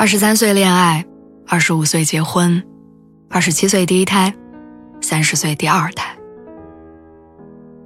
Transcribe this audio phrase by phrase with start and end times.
[0.00, 1.04] 二十三岁恋爱，
[1.44, 2.62] 二十五岁结婚，
[3.28, 4.32] 二十七岁第一胎，
[5.00, 6.16] 三十岁第二胎。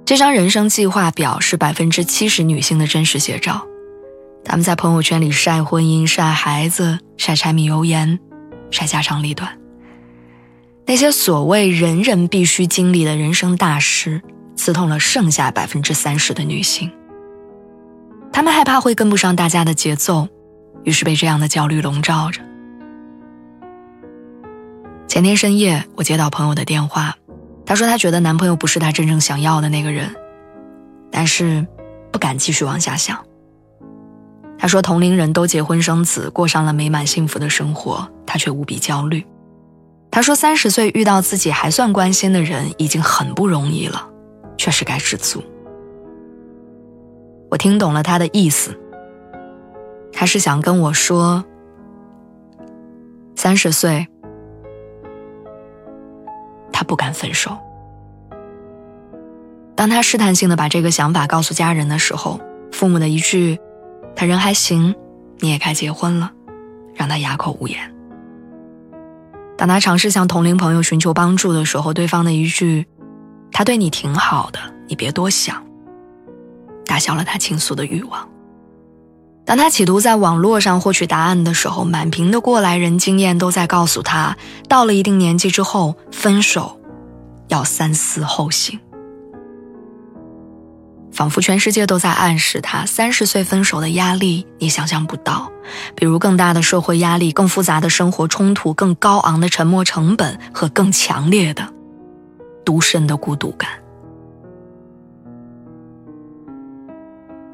[0.05, 3.65] 这张人生计划表是百分之七十女性的真实写照。
[4.45, 8.19] 她们在朋友圈里晒婚姻、晒孩子、晒柴米油盐、
[8.69, 9.49] 晒家长里短。
[10.85, 14.21] 那些所谓人人必须经历的人生大事，
[14.55, 16.91] 刺痛了剩下百分之三十的女性。
[18.31, 20.27] 她们害怕会跟不上大家的节奏。
[20.83, 22.41] 于是被这样的焦虑笼罩着。
[25.07, 27.15] 前天深夜，我接到朋友的电话，
[27.65, 30.15] 她说她觉得男朋友不是她真正想要的那个人，
[31.11, 31.65] 但是
[32.11, 33.17] 不敢继续往下想。
[34.57, 39.23] 她说同龄人都结婚生子，过上了美满幸福的生活，她却无比焦虑。
[40.09, 44.07] 她说三十岁遇到自己还算关心的人已经很不容易了，
[44.57, 45.43] 确实该知足。
[47.51, 48.77] 我听懂了她的意思。
[50.23, 51.43] 他是想跟我说，
[53.35, 54.07] 三十岁，
[56.71, 57.57] 他不敢分手。
[59.75, 62.39] 当他试探性的把这个想法告诉家人的时候，
[62.71, 63.59] 父母的一句
[64.15, 64.95] “他人还行，
[65.39, 66.31] 你也该结婚了”，
[66.95, 67.93] 让他哑口无言。
[69.57, 72.87] 当他尝试向同龄朋友寻求帮助的时候，对方的一句
[73.51, 75.61] “他对你挺好的，你别多想”，
[76.87, 78.29] 打消了他倾诉的欲望。
[79.45, 84.37] 当他企图在网络上获取答案的时候，满屏的过来人经验都在告诉他，
[84.69, 86.79] 到了一定年纪之后，分手
[87.49, 88.79] 要三思后行。
[91.11, 95.51] 仿佛全世界都在暗示他，三十岁分手的压力你想象不到，
[95.93, 101.67] 比如更大的社会压力、更复杂的生活冲突、更高昂的沉没成本和更强烈的
[102.65, 103.69] 独身的孤独感。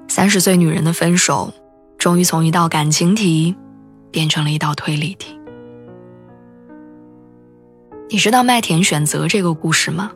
[0.07, 1.51] 三十岁女人的分手。
[1.99, 3.53] 终于从一道感情题
[4.09, 5.37] 变成了一道推理题。
[8.09, 10.09] 你知道麦田选择这个故事吗？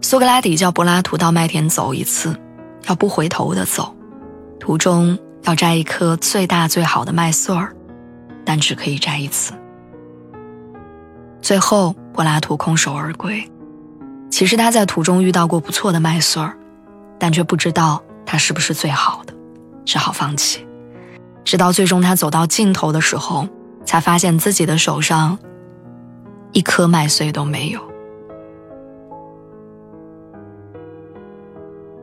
[0.00, 2.38] 苏格拉底叫柏拉图到麦田走一次，
[2.86, 3.92] 要不回头的走，
[4.60, 7.74] 途中要摘一颗最大最好的麦穗儿，
[8.44, 9.52] 但只可以摘一次。
[11.42, 13.42] 最后柏拉图空手而归。
[14.30, 16.56] 其实他在途中遇到过不错的麦穗儿，
[17.18, 19.34] 但却不知道它是不是最好的，
[19.84, 20.63] 只好放弃。
[21.44, 23.46] 直到最终他走到尽头的时候，
[23.84, 25.38] 才发现自己的手上
[26.52, 27.80] 一颗麦穗都没有。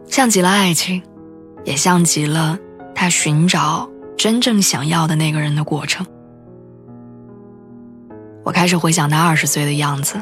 [0.07, 1.01] 像极了爱情，
[1.63, 2.59] 也像极了
[2.93, 6.05] 他寻找真正想要的那个人的过程。
[8.43, 10.21] 我开始回想他二十岁的样子，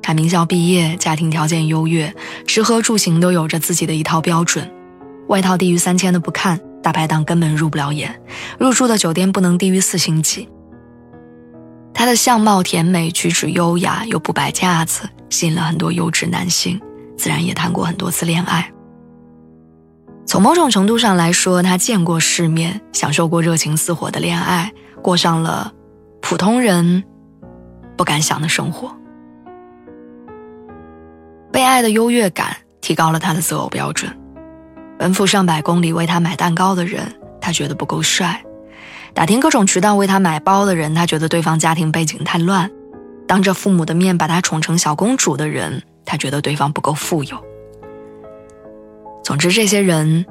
[0.00, 2.14] 他名校毕业，家庭条件优越，
[2.46, 4.70] 吃喝住行都有着自己的一套标准，
[5.28, 6.60] 外套低于三千的不看。
[6.82, 8.20] 大排档根本入不了眼，
[8.58, 10.48] 入住的酒店不能低于四星级。
[11.92, 16.80] 她的相貌甜美，举止优雅，又不摆架子，吸引了很多优质男性，
[17.16, 18.70] 自然也谈过很多次恋爱。
[20.26, 24.72] 从某种程度上来说，她见过世面，享受过热情似火的恋爱，
[25.02, 25.72] 过上了
[26.20, 27.02] 普通人
[27.96, 28.94] 不敢想的生活。
[31.50, 34.14] 被爱的优越感提高了她的择偶标准。
[34.98, 38.40] 奔赴上百公里为他买蛋糕的人，他觉得不够帅；
[39.12, 42.68] 打听各种渠道为他买包的人，他觉得对方家庭背景太乱；
[43.26, 47.36] 当着父母的面把他宠成小公主的人，他觉得对方不够富有。
[49.22, 50.24] 总之，这些人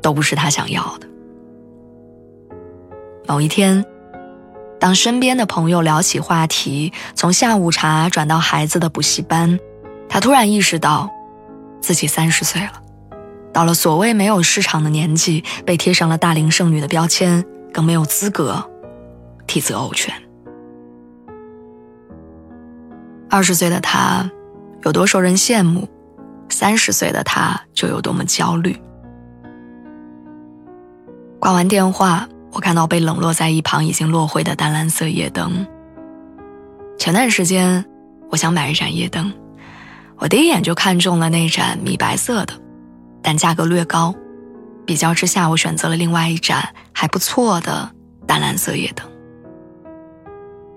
[0.00, 1.06] 都不是他想要的。
[3.26, 3.84] 某一天，
[4.80, 9.58] 当身边的朋友聊起话题，从下午茶转到孩子的补习班，
[10.08, 11.10] 他突然意识到，
[11.80, 12.81] 自己三十岁了。
[13.52, 18.64] 到了所谓没有市场的年纪，被贴上了大龄剩女的标签，更没有资格
[19.46, 20.14] 替择偶权。
[23.28, 24.30] 二十岁的他
[24.84, 25.88] 有多受人羡慕，
[26.48, 28.76] 三十岁的他就有多么焦虑。
[31.38, 35.66] 挂完电话，我看到被冷落在一旁、已经落灰的淡蓝色夜灯。
[36.98, 37.84] 前段时间，
[38.30, 39.32] 我想买一盏夜灯，
[40.16, 42.54] 我第一眼就看中了那盏米白色的。
[43.22, 44.14] 但价格略高。
[44.84, 47.90] 比较之下，我选择了另外一盏还不错的
[48.26, 49.06] 淡蓝色夜灯。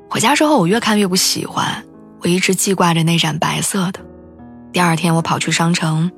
[0.10, 1.84] 回家之后，我越看越不喜欢，
[2.22, 4.00] 我一直记挂着那盏白色的。
[4.72, 6.12] 第二天，我跑去商城，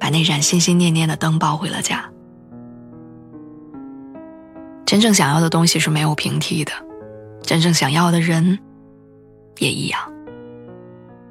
[0.00, 2.04] 把那盏心心念念的灯抱回了家。
[4.86, 6.72] 真正想要的东西是没有平替的，
[7.42, 8.58] 真正想要的人
[9.58, 10.00] 也一样。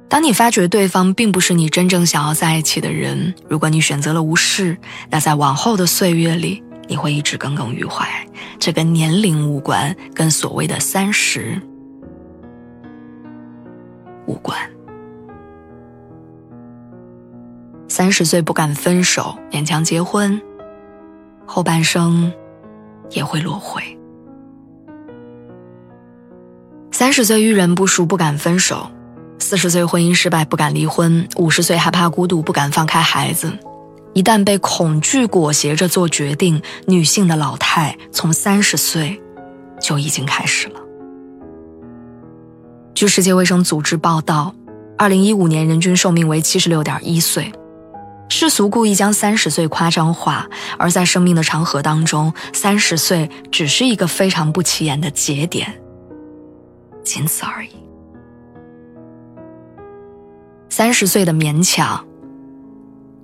[0.10, 4.78] 当你发觉对方并不是你真正想要在一起的人，如果你选择了无视，
[5.10, 8.08] 那在往后的岁月里，你会一直耿耿于怀。
[8.58, 11.62] 这跟年龄无关，跟所谓的三十
[14.26, 14.58] 无关。
[17.90, 20.42] 三十岁不敢分手，勉强结婚，
[21.46, 22.32] 后半生
[23.10, 23.82] 也会落灰。
[26.92, 28.90] 三十岁遇人不淑，不敢分手。
[29.40, 33.52] 四十岁婚姻失败不敢离婚，五十岁害怕孤独不敢放开孩子，
[34.14, 39.22] 一旦被恐惧裹挟着做决定，女性的老态从三十岁
[39.80, 40.80] 就已经开始了。
[42.94, 44.54] 据世界卫生组织报道，
[44.98, 47.52] 二零一五年人均寿命为七十六点一岁，
[48.28, 50.48] 世俗故意将三十岁夸张化，
[50.80, 55.80] 而在生命的长河当中，三十岁只是一个非常不起眼的节点，
[57.04, 57.70] 仅此而已。
[60.78, 62.06] 三十岁的勉强，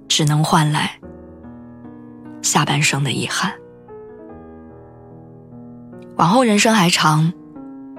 [0.07, 0.99] 只能换来
[2.41, 3.53] 下半生的遗憾。
[6.15, 7.31] 往后人生还长，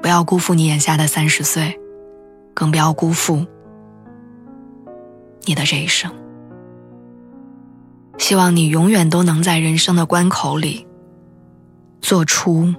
[0.03, 1.79] 不要辜负你眼下的三十岁，
[2.53, 3.47] 更不要辜负
[5.45, 6.11] 你的这一生。
[8.19, 10.85] 希望你永远都能在人生的关口里，
[12.01, 12.75] 做出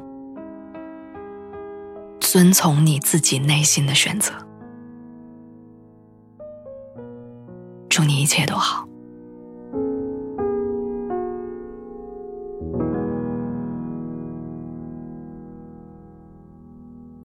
[2.20, 4.34] 遵从你自己内心的选择。
[7.96, 8.95] 祝你一切都好。